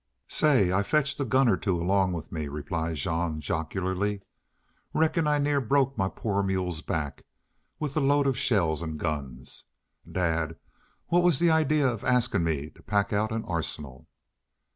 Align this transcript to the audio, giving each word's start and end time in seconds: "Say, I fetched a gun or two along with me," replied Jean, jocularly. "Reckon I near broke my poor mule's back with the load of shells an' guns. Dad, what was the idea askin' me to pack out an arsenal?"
"Say, 0.29 0.71
I 0.73 0.81
fetched 0.81 1.19
a 1.19 1.25
gun 1.25 1.47
or 1.47 1.55
two 1.57 1.79
along 1.79 2.13
with 2.13 2.31
me," 2.31 2.47
replied 2.47 2.95
Jean, 2.95 3.39
jocularly. 3.39 4.23
"Reckon 4.95 5.27
I 5.27 5.37
near 5.37 5.61
broke 5.61 5.95
my 5.95 6.09
poor 6.09 6.41
mule's 6.41 6.81
back 6.81 7.23
with 7.77 7.93
the 7.93 8.01
load 8.01 8.25
of 8.25 8.35
shells 8.35 8.81
an' 8.81 8.97
guns. 8.97 9.65
Dad, 10.11 10.55
what 11.09 11.21
was 11.21 11.37
the 11.37 11.51
idea 11.51 11.93
askin' 11.97 12.43
me 12.43 12.71
to 12.71 12.81
pack 12.81 13.13
out 13.13 13.31
an 13.31 13.45
arsenal?" 13.45 14.07